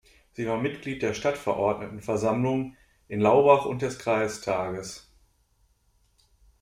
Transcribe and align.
Sie 0.31 0.47
war 0.47 0.57
Mitglied 0.59 1.03
der 1.03 1.13
Stadtverordnetenversammlung 1.13 2.75
in 3.07 3.19
Laubach 3.21 3.65
und 3.65 3.83
des 3.83 3.99
Kreistages. 3.99 5.07